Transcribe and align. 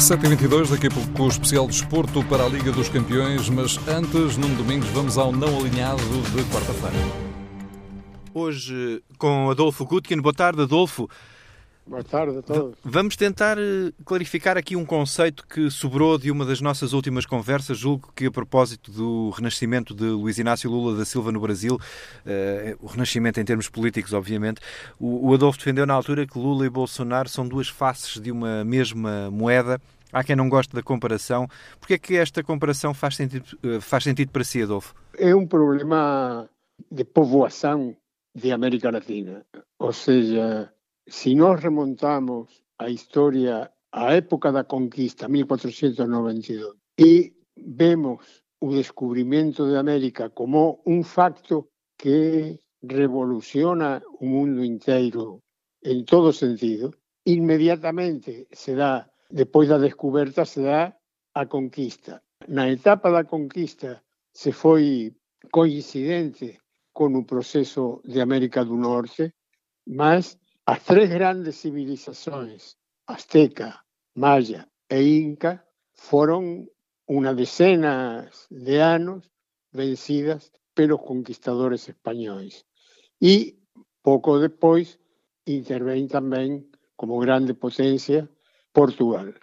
7h22, 0.00 0.70
daqui 0.70 0.86
a 0.86 0.90
pouco 0.90 1.24
o 1.24 1.28
especial 1.28 1.66
desporto 1.66 2.24
para 2.24 2.44
a 2.44 2.48
Liga 2.48 2.72
dos 2.72 2.88
Campeões, 2.88 3.50
mas 3.50 3.78
antes, 3.86 4.38
num 4.38 4.54
Domingos, 4.54 4.88
vamos 4.88 5.18
ao 5.18 5.30
não 5.30 5.58
alinhado 5.58 6.02
de 6.02 6.42
quarta-feira. 6.44 6.96
Hoje 8.32 9.02
com 9.18 9.50
Adolfo 9.50 9.84
Gutkin. 9.84 10.18
Boa 10.22 10.32
tarde, 10.32 10.62
Adolfo. 10.62 11.06
Boa 11.90 12.04
tarde 12.04 12.38
a 12.38 12.42
todos. 12.42 12.78
Vamos 12.84 13.16
tentar 13.16 13.58
eh, 13.58 13.90
clarificar 14.04 14.56
aqui 14.56 14.76
um 14.76 14.86
conceito 14.86 15.44
que 15.44 15.68
sobrou 15.68 16.16
de 16.16 16.30
uma 16.30 16.44
das 16.44 16.60
nossas 16.60 16.92
últimas 16.92 17.26
conversas, 17.26 17.76
julgo 17.76 18.12
que 18.14 18.26
a 18.26 18.30
propósito 18.30 18.92
do 18.92 19.30
renascimento 19.30 19.92
de 19.92 20.04
Luiz 20.04 20.38
Inácio 20.38 20.70
Lula 20.70 20.96
da 20.96 21.04
Silva 21.04 21.32
no 21.32 21.40
Brasil, 21.40 21.74
uh, 21.74 22.78
o 22.78 22.86
renascimento 22.86 23.40
em 23.40 23.44
termos 23.44 23.68
políticos, 23.68 24.12
obviamente, 24.12 24.60
o, 25.00 25.30
o 25.30 25.34
Adolfo 25.34 25.58
defendeu 25.58 25.84
na 25.84 25.92
altura 25.92 26.24
que 26.28 26.38
Lula 26.38 26.64
e 26.64 26.70
Bolsonaro 26.70 27.28
são 27.28 27.48
duas 27.48 27.68
faces 27.68 28.22
de 28.22 28.30
uma 28.30 28.64
mesma 28.64 29.28
moeda. 29.28 29.80
Há 30.12 30.22
quem 30.22 30.36
não 30.36 30.48
goste 30.48 30.72
da 30.72 30.84
comparação. 30.84 31.48
Por 31.80 31.92
é 31.92 31.98
que 31.98 32.16
esta 32.16 32.40
comparação 32.40 32.94
faz 32.94 33.16
sentido, 33.16 33.58
uh, 33.64 33.80
faz 33.80 34.04
sentido 34.04 34.30
para 34.30 34.44
si, 34.44 34.62
Adolfo? 34.62 34.94
É 35.18 35.34
um 35.34 35.44
problema 35.44 36.48
de 36.88 37.02
povoação 37.02 37.96
de 38.32 38.52
América 38.52 38.92
Latina. 38.92 39.44
Ou 39.76 39.92
seja, 39.92 40.72
si 41.10 41.34
nós 41.34 41.60
remontamos 41.60 42.62
a 42.78 42.88
historia 42.88 43.70
a 43.92 44.14
época 44.14 44.52
da 44.52 44.62
conquista, 44.64 45.28
1492, 45.28 46.76
e 46.96 47.34
vemos 47.56 48.44
o 48.60 48.70
descubrimento 48.70 49.66
de 49.68 49.76
América 49.76 50.30
como 50.30 50.80
un 50.86 51.02
facto 51.02 51.70
que 51.98 52.60
revoluciona 52.80 54.00
o 54.20 54.24
mundo 54.24 54.64
inteiro 54.64 55.42
en 55.82 56.04
todo 56.04 56.32
sentido, 56.32 56.94
inmediatamente 57.24 58.46
se 58.52 58.74
dá, 58.74 59.10
depois 59.28 59.68
da 59.68 59.78
descoberta, 59.78 60.44
se 60.44 60.62
dá 60.62 60.96
a 61.34 61.46
conquista. 61.46 62.22
Na 62.46 62.70
etapa 62.70 63.10
da 63.10 63.24
conquista 63.24 64.04
se 64.32 64.52
foi 64.52 65.16
coincidente 65.50 66.60
con 66.92 67.16
o 67.16 67.26
proceso 67.26 68.00
de 68.04 68.20
América 68.20 68.64
do 68.64 68.76
Norte, 68.76 69.34
mas 69.86 70.38
as 70.70 70.84
tres 70.84 71.10
grandes 71.10 71.56
civilizações, 71.56 72.76
Azteca, 73.04 73.84
Maya 74.14 74.68
e 74.88 75.18
Inca, 75.18 75.66
foron 75.90 76.70
unha 77.10 77.34
decena 77.34 78.30
de 78.46 78.78
anos 78.78 79.26
vencidas 79.74 80.54
pelos 80.70 81.02
conquistadores 81.02 81.90
españois. 81.90 82.62
E 83.18 83.58
pouco 83.98 84.38
depois 84.38 84.94
intervén 85.42 86.06
tamén 86.06 86.70
como 86.94 87.18
grande 87.18 87.58
potencia 87.58 88.30
Portugal. 88.70 89.34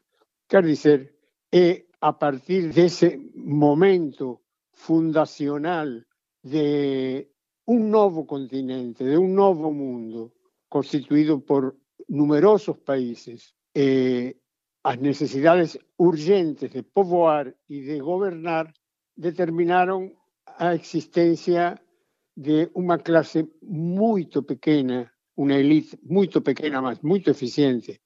Quer 0.48 0.64
dizer, 0.64 1.12
é 1.52 1.92
a 2.00 2.16
partir 2.16 2.72
dese 2.72 3.20
momento 3.36 4.48
fundacional 4.72 6.08
de 6.40 7.28
un 7.68 7.92
novo 7.92 8.24
continente, 8.24 9.04
de 9.04 9.20
un 9.20 9.36
novo 9.36 9.76
mundo 9.76 10.37
constituído 10.70 11.44
por 11.44 11.78
numerosos 12.08 12.78
países, 12.80 13.56
eh, 13.74 14.36
as 14.84 14.98
necesidades 15.00 15.80
urgentes 15.98 16.72
de 16.72 16.84
povoar 16.84 17.52
e 17.68 17.84
de 17.84 18.00
gobernar 18.00 18.72
determinaron 19.16 20.16
a 20.58 20.74
existencia 20.74 21.76
de 22.38 22.70
unha 22.78 23.02
clase 23.02 23.50
moito 23.68 24.46
pequena, 24.46 25.12
unha 25.36 25.58
elite 25.60 26.00
moito 26.08 26.40
pequena, 26.40 26.80
mas 26.80 27.04
moito 27.04 27.28
eficiente 27.34 28.00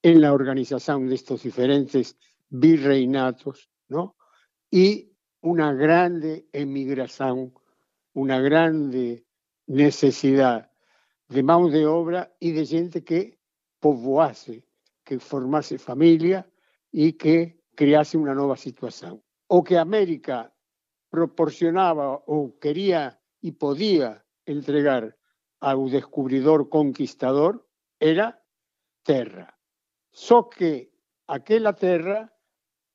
en 0.00 0.22
la 0.22 0.32
organización 0.32 1.10
destes 1.10 1.42
diferentes 1.42 2.16
virreinatos, 2.48 3.68
¿no? 3.88 4.16
e 4.70 5.12
unha 5.42 5.74
grande 5.74 6.48
emigración 6.52 7.54
una 8.16 8.40
grande 8.40 9.26
necesidad 9.66 10.72
de 11.28 11.42
mano 11.42 11.68
de 11.68 11.86
obra 11.86 12.34
y 12.40 12.52
de 12.52 12.66
gente 12.66 13.04
que 13.04 13.38
povoase, 13.80 14.64
que 15.04 15.18
formase 15.18 15.78
familia 15.78 16.48
y 16.90 17.14
que 17.14 17.62
crease 17.74 18.16
una 18.16 18.34
nueva 18.34 18.56
situación. 18.56 19.22
O 19.48 19.62
que 19.62 19.78
América 19.78 20.52
proporcionaba 21.10 22.14
o 22.26 22.58
quería 22.58 23.20
y 23.40 23.52
podía 23.52 24.24
entregar 24.44 25.16
al 25.60 25.90
descubridor 25.90 26.68
conquistador 26.68 27.68
era 27.98 28.42
terra. 29.02 29.58
Só 30.10 30.48
que 30.48 30.92
aquella 31.26 31.72
terra 31.74 32.32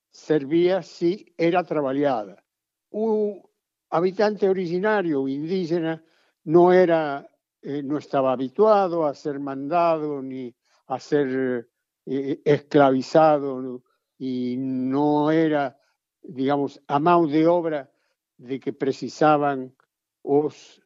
servía 0.09 0.81
si 0.83 1.33
era 1.37 1.63
trabajada. 1.63 2.43
Un 2.89 3.41
habitante 3.89 4.49
originario 4.49 5.27
indígena 5.27 6.03
no 6.43 6.73
era 6.73 7.29
eh, 7.61 7.83
no 7.83 7.97
estaba 7.97 8.31
habituado 8.31 9.05
a 9.05 9.13
ser 9.13 9.39
mandado 9.39 10.22
ni 10.22 10.53
a 10.88 10.99
ser 10.99 11.69
eh, 12.05 12.41
esclavizado 12.44 13.83
y 14.17 14.55
no 14.57 15.31
era, 15.31 15.79
digamos, 16.22 16.81
a 16.88 16.99
mano 16.99 17.27
de 17.27 17.47
obra 17.47 17.91
de 18.38 18.59
que 18.59 18.73
precisaban 18.73 19.75
os 20.23 20.81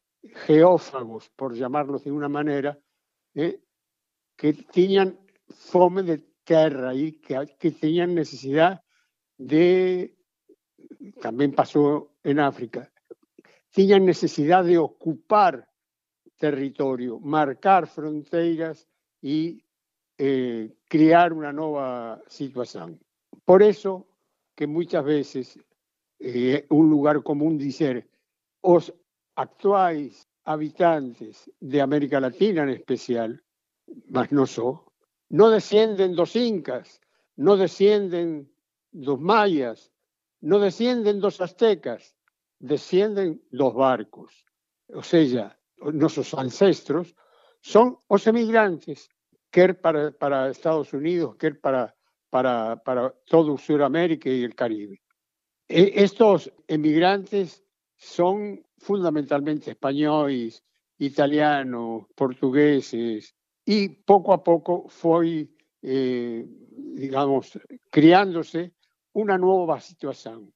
geófagos, 0.46 1.30
por 1.30 1.54
llamarlos 1.54 2.04
de 2.04 2.12
una 2.12 2.28
manera, 2.28 2.78
eh, 3.34 3.60
que 4.36 4.52
tenían 4.52 5.18
fome 5.48 6.02
de 6.02 6.18
tierra 6.44 6.94
y 6.94 7.12
que, 7.12 7.56
que 7.58 7.70
tenían 7.70 8.14
necesidad 8.14 8.82
de, 9.38 10.16
también 11.20 11.52
pasó 11.52 12.12
en 12.22 12.40
África, 12.40 12.92
tiñan 13.70 14.04
necesidad 14.06 14.64
de 14.64 14.78
ocupar 14.78 15.68
territorio, 16.38 17.18
marcar 17.20 17.86
fronteiras 17.86 18.86
e 19.22 19.64
eh, 20.18 20.72
crear 20.88 21.32
unha 21.32 21.52
nova 21.52 22.20
situación. 22.28 23.00
Por 23.44 23.62
eso 23.62 24.08
que 24.56 24.66
muchas 24.66 25.04
veces 25.04 25.46
eh, 26.20 26.64
un 26.70 26.88
lugar 26.88 27.22
común 27.22 27.58
dizer 27.58 28.08
os 28.64 28.92
actuais 29.36 30.28
habitantes 30.44 31.50
de 31.60 31.80
América 31.80 32.20
Latina 32.20 32.62
en 32.62 32.70
especial, 32.70 33.42
mas 34.08 34.32
non 34.32 34.48
só, 34.48 34.82
non 35.30 35.52
descienden 35.52 36.16
dos 36.16 36.32
incas, 36.38 37.02
non 37.36 37.60
descienden 37.60 38.48
dos 38.90 39.20
mayas, 39.20 39.92
non 40.40 40.62
descienden 40.62 41.20
dos 41.20 41.42
aztecas, 41.42 42.16
descienden 42.58 43.42
los 43.50 43.74
barcos. 43.74 44.46
O 44.94 45.02
sea, 45.02 45.58
nuestros 45.78 46.34
ancestros 46.34 47.14
son 47.60 47.98
los 48.08 48.26
emigrantes, 48.26 49.08
quer 49.50 49.80
para, 49.80 50.12
para 50.12 50.50
Estados 50.50 50.92
Unidos, 50.92 51.36
quer 51.36 51.60
para, 51.60 51.94
para, 52.30 52.82
para 52.82 53.10
todo 53.26 53.56
Sudamérica 53.58 54.28
y 54.28 54.44
el 54.44 54.54
Caribe. 54.54 55.02
E, 55.68 55.92
estos 55.96 56.52
emigrantes 56.68 57.64
son 57.96 58.64
fundamentalmente 58.78 59.70
españoles, 59.70 60.62
italianos, 60.98 62.06
portugueses, 62.14 63.34
y 63.64 63.88
poco 63.88 64.32
a 64.32 64.44
poco 64.44 64.88
fue, 64.88 65.48
eh, 65.82 66.46
digamos, 66.46 67.58
criándose 67.90 68.72
una 69.12 69.36
nueva 69.38 69.80
situación. 69.80 70.52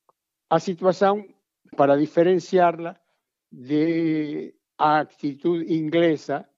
A 0.49 0.61
situación 0.61 1.35
para 1.77 1.97
diferenciarla 1.97 3.03
de 3.51 4.60
actitud 4.81 5.63
inglesa 5.69 6.49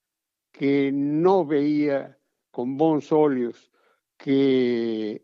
que 0.52 0.90
no 0.92 1.44
veía 1.44 2.16
con 2.50 2.76
bons 2.76 3.10
olhos 3.10 3.70
que 4.16 5.22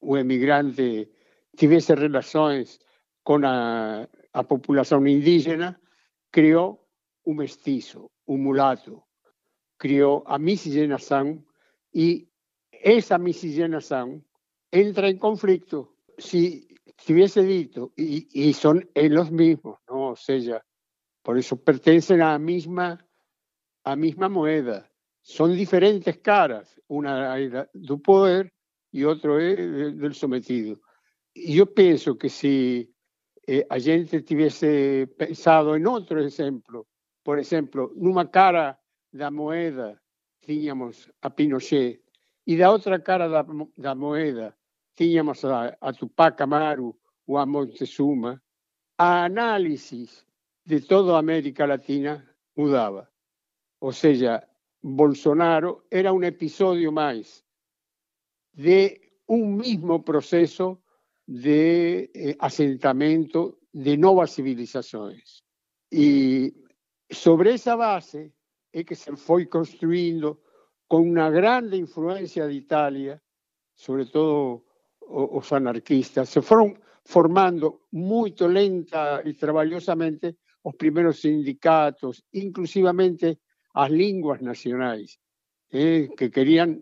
o 0.00 0.16
emigrante 0.16 1.10
tivesse 1.56 1.94
relações 1.94 2.78
com 3.22 3.40
a, 3.44 4.08
a 4.32 4.44
população 4.44 5.06
indígena, 5.06 5.80
criou 6.30 6.86
o 7.24 7.32
mestiço, 7.32 8.10
o 8.26 8.36
mulato, 8.36 9.02
criou 9.78 10.22
a 10.26 10.38
miscigenação 10.38 11.42
e 11.94 12.28
essa 12.72 13.16
miscigenação 13.16 14.22
entra 14.70 15.08
em 15.08 15.16
conflito. 15.16 15.96
Se 16.18 16.68
si 16.98 17.12
hubiese 17.12 17.42
dicho, 17.42 17.92
y, 17.96 18.28
y 18.32 18.52
son 18.52 18.88
los 18.94 19.30
mismos, 19.30 19.78
¿no? 19.88 20.10
O 20.10 20.16
sea, 20.16 20.64
por 21.24 21.38
eso 21.38 21.56
pertenecen 21.56 22.20
a 22.20 22.32
la 22.32 22.38
misma, 22.38 23.04
a 23.82 23.96
misma 23.96 24.28
moneda. 24.28 24.90
Son 25.22 25.56
diferentes 25.56 26.18
caras, 26.18 26.78
una 26.86 27.38
es 27.38 27.50
del 27.72 28.00
poder 28.02 28.52
y 28.92 29.04
otro 29.04 29.40
es 29.40 29.56
del 29.56 30.14
sometido. 30.14 30.78
Y 31.32 31.54
yo 31.54 31.72
pienso 31.72 32.18
que 32.18 32.28
si 32.28 32.94
eh, 33.46 33.66
gente 33.82 34.20
tuviese 34.20 35.08
pensado 35.16 35.74
en 35.74 35.86
otro 35.86 36.20
ejemplo, 36.20 36.86
por 37.22 37.38
ejemplo, 37.38 37.90
una 37.94 38.30
cara 38.30 38.78
la 39.12 39.30
moneda 39.30 39.98
teníamos 40.40 41.10
a 41.22 41.34
Pinochet 41.34 42.02
y 42.44 42.56
la 42.58 42.70
otra 42.70 43.02
cara 43.02 43.28
de 43.28 43.66
la 43.76 43.94
moneda 43.94 44.54
tínhamos 44.94 45.42
a, 45.46 45.92
Tupac 45.98 46.38
Amaru 46.42 46.94
ou 47.26 47.38
a 47.38 47.46
Montezuma, 47.46 48.42
a 48.98 49.24
análisis 49.24 50.26
de 50.64 50.80
toda 50.80 51.18
América 51.18 51.66
Latina 51.66 52.24
mudaba. 52.56 53.10
Ou 53.80 53.92
seja, 53.92 54.48
Bolsonaro 54.80 55.84
era 55.90 56.12
un 56.12 56.24
episodio 56.24 56.92
máis 56.92 57.44
de 58.52 59.00
un 59.26 59.56
mismo 59.56 60.04
proceso 60.04 60.84
de 61.26 62.10
eh, 62.12 62.36
asentamento 62.40 63.60
de 63.72 63.96
novas 63.96 64.32
civilizações. 64.32 65.42
E 65.90 66.52
sobre 67.10 67.54
esa 67.54 67.76
base 67.76 68.32
é 68.72 68.84
que 68.84 68.94
se 68.94 69.16
foi 69.16 69.46
construindo 69.46 70.44
con 70.88 71.04
unha 71.08 71.28
grande 71.32 71.76
influencia 71.76 72.46
de 72.46 72.56
Italia, 72.56 73.20
sobre 73.74 74.06
todo 74.06 74.64
os 75.08 75.52
anarquistas, 75.52 76.28
se 76.28 76.40
foron 76.40 76.76
formando 77.04 77.88
moito 77.92 78.48
lenta 78.48 79.20
e 79.24 79.36
traballosamente 79.36 80.43
os 80.64 80.74
primeiros 80.76 81.20
sindicatos, 81.20 82.24
inclusivamente 82.32 83.38
as 83.74 83.90
linguas 83.90 84.40
nacionais, 84.40 85.20
eh, 85.70 86.08
que 86.16 86.30
querían 86.30 86.80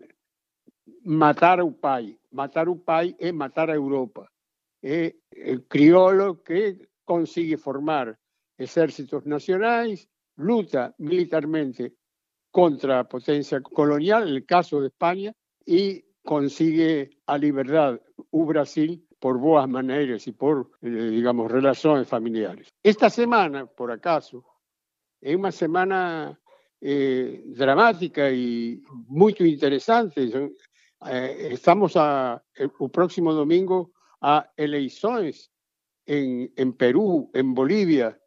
matar 1.03 1.61
o 1.61 1.71
pai. 1.73 2.17
Matar 2.31 2.69
o 2.69 2.77
pai 2.77 3.15
é 3.19 3.31
matar 3.31 3.69
a 3.69 3.75
Europa. 3.75 4.29
É 4.81 5.15
o 5.55 5.61
criolo 5.67 6.41
que 6.43 6.79
consigue 7.03 7.57
formar 7.57 8.17
exércitos 8.57 9.25
nacionais, 9.25 10.07
luta 10.37 10.95
militarmente 10.97 11.93
contra 12.51 13.03
potencia 13.03 13.61
colonial, 13.61 14.27
el 14.27 14.45
caso 14.45 14.79
de 14.79 14.87
España, 14.87 15.33
y 15.65 16.05
consigue 16.23 17.09
a 17.25 17.37
liberdade 17.37 17.99
o 18.31 18.45
Brasil 18.45 19.05
por 19.23 19.39
boas 19.39 19.69
maneiras 19.69 20.27
e 20.27 20.33
por, 20.33 20.67
eh, 20.83 20.89
digamos, 21.15 21.49
relações 21.49 22.09
familiares. 22.09 22.67
Esta 22.83 23.09
semana, 23.09 23.65
por 23.65 23.87
acaso, 23.89 24.43
é 25.23 25.31
unha 25.31 25.55
semana 25.55 26.35
eh, 26.83 27.39
dramática 27.55 28.27
e 28.27 28.83
muito 29.07 29.47
interesante. 29.47 30.27
Eh, 30.27 31.55
estamos 31.55 31.95
a, 31.95 32.43
o 32.83 32.91
próximo 32.91 33.31
domingo 33.31 33.95
a 34.19 34.43
eleições 34.59 35.47
en, 36.03 36.51
en 36.59 36.75
Perú, 36.75 37.31
en 37.31 37.55
Bolivia 37.55 38.19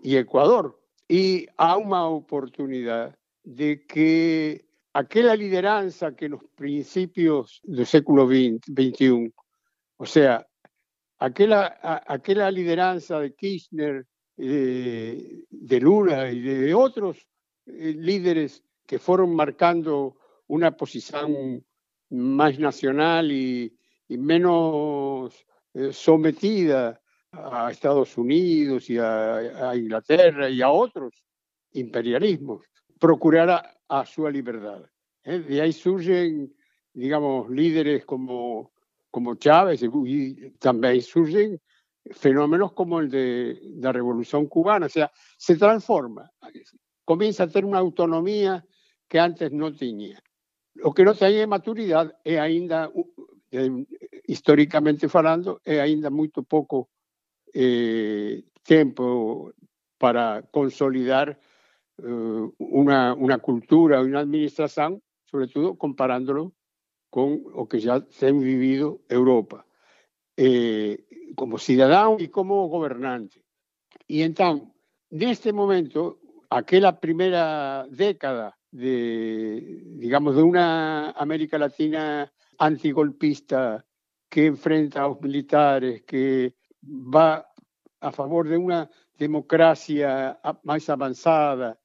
y 0.00 0.16
Ecuador. 0.16 0.80
Y 1.12 1.44
há 1.60 1.76
unha 1.76 2.08
oportunidade 2.08 3.12
de 3.44 3.84
que 3.84 4.64
aquela 4.96 5.36
lideranza 5.36 6.16
que 6.16 6.32
nos 6.32 6.40
principios 6.56 7.60
do 7.68 7.84
século 7.84 8.24
XXI 8.24 9.28
o 9.98 10.06
sea, 10.06 10.46
aquella, 11.18 11.78
aquella 12.06 12.50
lideranza 12.50 13.20
de 13.20 13.34
Kirchner, 13.34 14.06
de, 14.36 15.44
de 15.50 15.80
Lula 15.80 16.30
y 16.30 16.40
de 16.40 16.74
otros 16.74 17.18
eh, 17.66 17.94
líderes 17.96 18.62
que 18.86 18.98
fueron 18.98 19.34
marcando 19.34 20.16
una 20.46 20.70
posición 20.76 21.64
más 22.10 22.58
nacional 22.58 23.30
y, 23.30 23.74
menos 24.08 25.46
eh, 25.74 25.92
sometida 25.92 26.98
a 27.32 27.70
Estados 27.70 28.16
Unidos 28.16 28.88
y 28.88 28.96
a, 28.98 29.74
Inglaterra 29.76 30.48
y 30.48 30.62
a 30.62 30.70
otros 30.70 31.22
imperialismos, 31.72 32.64
procurar 32.98 33.78
a, 33.86 34.06
su 34.06 34.26
libertad. 34.28 34.82
¿eh? 35.24 35.40
De 35.40 35.60
ahí 35.60 35.72
surgen, 35.72 36.54
digamos, 36.94 37.50
líderes 37.50 38.06
como 38.06 38.72
como 39.10 39.34
Chávez 39.36 39.82
y 39.82 40.50
también 40.58 41.00
surgen 41.02 41.60
fenómenos 42.10 42.72
como 42.72 43.00
el 43.00 43.10
de 43.10 43.60
la 43.76 43.92
Revolución 43.92 44.46
Cubana, 44.46 44.86
o 44.86 44.88
sea, 44.88 45.10
se 45.36 45.56
transforma, 45.56 46.30
comienza 47.04 47.44
a 47.44 47.48
tener 47.48 47.64
una 47.64 47.78
autonomía 47.78 48.64
que 49.06 49.18
antes 49.18 49.52
no 49.52 49.74
tenía. 49.74 50.22
Lo 50.74 50.92
que 50.92 51.04
no 51.04 51.14
tenía 51.14 51.46
maturidad 51.46 52.16
es 52.24 52.38
ainda, 52.38 52.90
históricamente 54.26 55.08
falando, 55.08 55.60
es 55.64 55.80
ainda 55.80 56.10
muy 56.10 56.28
poco 56.28 56.88
eh, 57.52 58.44
tiempo 58.62 59.52
para 59.98 60.42
consolidar 60.50 61.38
eh, 61.98 62.50
una, 62.58 63.14
una 63.14 63.38
cultura, 63.38 64.00
una 64.00 64.20
administración, 64.20 65.02
sobre 65.24 65.48
todo 65.48 65.76
comparándolo 65.76 66.52
con 67.10 67.42
o 67.54 67.68
que 67.68 67.80
ya 67.80 68.04
se 68.10 68.28
ha 68.28 68.32
vivido 68.32 69.00
Europa, 69.08 69.66
eh, 70.36 71.04
como 71.34 71.58
ciudadano 71.58 72.16
y 72.18 72.28
como 72.28 72.68
gobernante. 72.68 73.44
Y 74.06 74.22
entonces, 74.22 74.68
en 75.10 75.22
este 75.22 75.52
momento, 75.52 76.18
aquella 76.50 76.98
primera 76.98 77.86
década 77.90 78.58
de, 78.70 79.82
digamos, 79.96 80.36
de 80.36 80.42
una 80.42 81.10
América 81.12 81.58
Latina 81.58 82.30
antigolpista 82.58 83.84
que 84.28 84.46
enfrenta 84.46 85.04
a 85.04 85.08
los 85.08 85.20
militares, 85.20 86.02
que 86.02 86.54
va 86.82 87.46
a 88.00 88.12
favor 88.12 88.48
de 88.48 88.56
una 88.56 88.90
democracia 89.16 90.38
más 90.62 90.88
avanzada, 90.88 91.78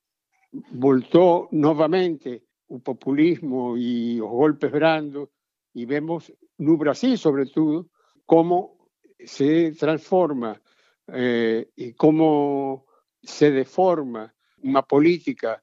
voltó 0.72 1.48
nuevamente 1.52 2.44
o 2.44 2.53
populismo 2.80 3.78
e 3.78 4.22
os 4.22 4.30
golpes 4.30 4.72
brandos 4.72 5.30
e 5.76 5.86
vemos 5.86 6.32
no 6.58 6.78
Brasil, 6.78 7.18
sobretudo, 7.18 7.90
como 8.26 8.90
se 9.20 9.72
transforma 9.74 10.62
eh, 11.08 11.68
e 11.78 11.94
como 11.94 12.86
se 13.22 13.52
deforma 13.52 14.34
unha 14.64 14.84
política 14.88 15.60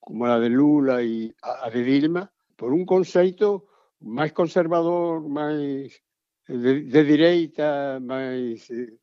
como 0.00 0.26
a 0.26 0.40
de 0.42 0.50
Lula 0.50 1.02
e 1.02 1.30
a 1.42 1.70
de 1.70 1.82
Dilma 1.84 2.26
por 2.56 2.72
un 2.72 2.84
conceito 2.84 3.70
máis 4.00 4.32
conservador, 4.32 5.20
máis 5.28 6.00
de, 6.48 6.88
de 6.88 7.00
direita, 7.04 8.00
máis 8.00 8.66
eh, 8.72 8.96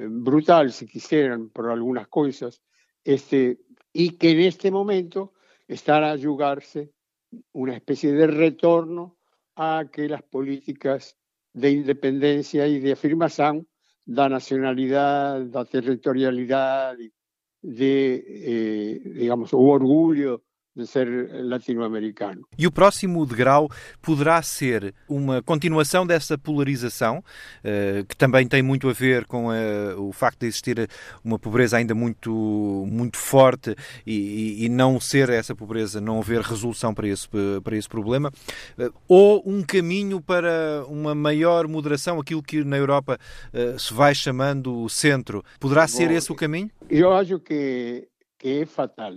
brutal, 0.00 0.72
se 0.72 0.86
quisieran, 0.86 1.50
por 1.50 1.68
algunas 1.68 2.08
coisas, 2.08 2.62
este, 3.04 3.60
e 3.92 4.16
que 4.16 4.34
neste 4.34 4.72
momento 4.72 5.36
estar 5.70 6.02
a 6.02 6.18
jugarse 6.18 6.90
una 7.52 7.74
especie 7.74 8.12
de 8.12 8.26
retorno 8.26 9.16
a 9.54 9.84
que 9.92 10.08
las 10.08 10.22
políticas 10.22 11.16
de 11.52 11.70
independencia 11.70 12.66
y 12.66 12.80
de 12.80 12.92
afirmación 12.92 13.68
da 14.04 14.28
nacionalidad, 14.28 15.40
da 15.46 15.64
territorialidad, 15.64 16.96
de, 17.62 18.24
eh, 18.26 19.00
digamos, 19.04 19.54
o 19.54 19.58
orgullo 19.58 20.42
de 20.74 20.86
ser 20.86 21.28
latino-americano. 21.44 22.46
E 22.56 22.66
o 22.66 22.70
próximo 22.70 23.26
degrau 23.26 23.68
poderá 24.00 24.40
ser 24.42 24.94
uma 25.08 25.42
continuação 25.42 26.06
dessa 26.06 26.38
polarização, 26.38 27.18
uh, 27.18 28.04
que 28.06 28.16
também 28.16 28.46
tem 28.46 28.62
muito 28.62 28.88
a 28.88 28.92
ver 28.92 29.26
com 29.26 29.48
uh, 29.48 30.00
o 30.00 30.12
facto 30.12 30.40
de 30.40 30.46
existir 30.46 30.88
uma 31.24 31.38
pobreza 31.38 31.76
ainda 31.76 31.94
muito, 31.94 32.30
muito 32.88 33.16
forte 33.16 33.74
e, 34.06 34.64
e, 34.64 34.68
não 34.68 35.00
ser 35.00 35.28
essa 35.30 35.54
pobreza, 35.54 36.00
não 36.00 36.20
haver 36.20 36.40
resolução 36.40 36.94
para 36.94 37.08
esse, 37.08 37.28
para 37.62 37.76
esse 37.76 37.88
problema, 37.88 38.32
uh, 38.78 38.92
ou 39.08 39.42
um 39.44 39.62
caminho 39.62 40.20
para 40.20 40.84
uma 40.86 41.14
maior 41.14 41.66
moderação, 41.66 42.20
aquilo 42.20 42.42
que 42.42 42.62
na 42.62 42.76
Europa 42.76 43.18
se 43.78 43.92
vai 43.92 44.14
chamando 44.14 44.82
o 44.82 44.88
centro. 44.88 45.42
Poderá 45.58 45.82
Bom, 45.82 45.88
ser 45.88 46.10
esse 46.10 46.30
o 46.30 46.34
caminho? 46.34 46.70
Eu 46.88 47.12
acho 47.12 47.38
que, 47.40 48.08
que 48.38 48.60
é 48.60 48.66
fatal 48.66 49.12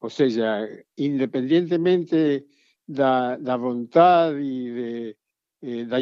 O 0.00 0.08
sea, 0.08 0.66
independientemente 0.96 2.46
da, 2.86 3.36
da 3.36 3.56
vontade 3.56 4.40
e 4.40 4.72
de, 4.72 5.16
eh, 5.62 5.84
da 5.84 6.00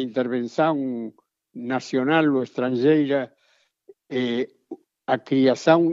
nacional 1.53 2.25
ou 2.35 2.43
estrangeira, 2.43 3.35
eh, 4.09 4.47
a 5.05 5.17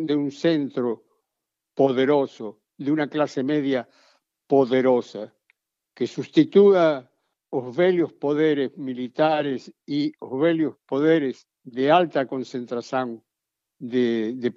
de 0.07 0.15
un 0.15 0.31
centro 0.31 1.05
poderoso, 1.75 2.63
de 2.79 2.95
unha 2.95 3.11
clase 3.11 3.43
media 3.43 3.89
poderosa, 4.47 5.35
que 5.97 6.07
sustitúa 6.07 7.11
os 7.51 7.75
velhos 7.75 8.13
poderes 8.13 8.77
militares 8.77 9.73
e 9.89 10.13
os 10.21 10.33
velhos 10.39 10.79
poderes 10.87 11.49
de 11.65 11.91
alta 11.91 12.31
concentración 12.31 13.25
de, 13.81 14.39
de 14.39 14.51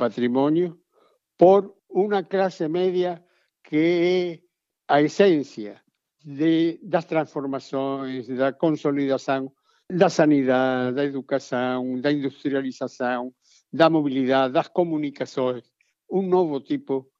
por 1.34 1.82
unha 1.90 2.22
clase 2.30 2.70
media 2.70 3.26
que 3.70 4.42
a 4.88 5.00
esencia 5.00 5.80
de, 6.26 6.80
das 6.82 7.06
transformações, 7.06 8.28
da 8.28 8.52
consolidação 8.52 9.52
da 9.92 10.10
sanidade, 10.10 10.96
da 10.96 11.06
educação, 11.06 12.00
da 12.02 12.12
industrialização, 12.12 13.32
da 13.72 13.90
mobilidade, 13.90 14.54
das 14.54 14.68
comunicações, 14.68 15.64
um 16.12 16.24
novo 16.24 16.60
tipo 16.62 17.12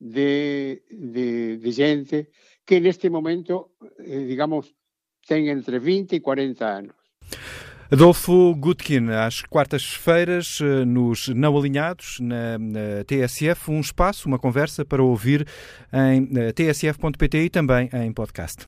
de, 0.00 0.82
de, 0.90 1.56
de 1.58 1.70
gente 1.70 2.28
que 2.66 2.80
neste 2.80 3.08
momento, 3.08 3.72
eh, 3.98 4.26
digamos, 4.26 4.74
tem 5.26 5.48
entre 5.48 5.78
20 5.78 6.14
e 6.14 6.20
40 6.20 6.64
anos. 6.66 7.01
Adolfo 7.92 8.54
Gutkin, 8.54 9.10
às 9.10 9.42
quartas-feiras, 9.42 10.60
eh, 10.62 10.82
nos 10.82 11.28
Não 11.28 11.54
Alinhados, 11.58 12.20
na, 12.20 12.58
na, 12.58 13.04
TSF, 13.06 13.70
um 13.70 13.80
espaço, 13.80 14.26
uma 14.28 14.38
conversa 14.38 14.82
para 14.82 15.02
ouvir 15.02 15.46
em 15.92 16.26
eh, 16.34 16.52
tsf.pt 16.52 17.44
e 17.44 17.50
também 17.50 17.90
em 17.92 18.10
podcast. 18.10 18.56